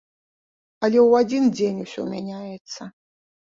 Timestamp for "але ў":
0.87-1.27